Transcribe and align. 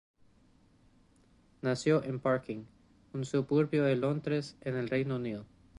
Nació 1.61 2.03
en 2.03 2.19
Barking, 2.23 2.65
un 3.13 3.23
suburbio 3.23 3.83
de 3.83 3.95
Londres 3.95 4.57
en 4.61 4.75
el 4.77 4.89
Reino 4.89 5.17
Unido. 5.17 5.45